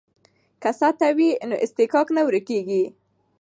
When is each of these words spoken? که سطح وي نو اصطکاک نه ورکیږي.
که 0.61 0.69
سطح 0.79 1.09
وي 1.17 1.29
نو 1.49 1.55
اصطکاک 1.65 2.07
نه 2.15 2.21
ورکیږي. 2.27 2.83